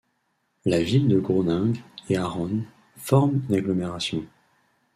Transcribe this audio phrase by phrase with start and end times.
[0.65, 1.77] La ville de Groningue
[2.09, 2.65] et Haren
[2.97, 4.23] forment une agglomération.